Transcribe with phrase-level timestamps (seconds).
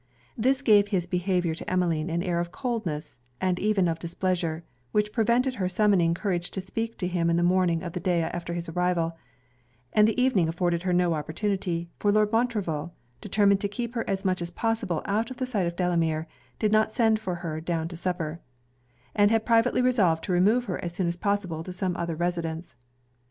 [0.35, 5.11] This gave his behaviour to Emmeline an air of coldness, and even of displeasure, which
[5.13, 8.55] prevented her summoning courage to speak to him in the morning of the day after
[8.55, 9.15] his arrival:
[9.93, 14.25] and the evening afforded her no opportunity; for Lord Montreville, determined to keep her as
[14.25, 16.27] much as possible out of the sight of Delamere,
[16.57, 18.39] did not send for her down to supper,
[19.13, 22.75] and had privately resolved to remove her as soon as possible to some other residence.